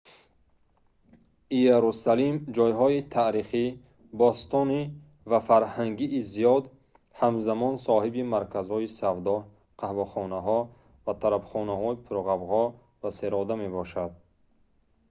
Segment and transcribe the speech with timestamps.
[1.59, 3.65] иерусалим ҷойҳои таърихӣ
[4.19, 4.81] бостонӣ
[5.29, 6.63] ва фарҳангии зиёд
[7.19, 9.35] ҳамзамон соҳиби марказҳои савдо
[9.79, 10.59] қаҳвахонаҳо
[11.05, 12.65] ва тарабхонаҳои пурғавғо
[13.01, 14.11] ва серодам мебошад